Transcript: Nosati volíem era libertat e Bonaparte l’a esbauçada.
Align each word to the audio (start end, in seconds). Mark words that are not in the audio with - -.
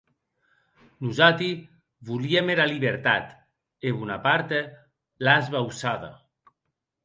Nosati 1.07 1.49
volíem 2.09 2.49
era 2.55 2.67
libertat 2.73 3.25
e 3.85 3.87
Bonaparte 4.01 4.59
l’a 5.25 5.35
esbauçada. 5.45 6.11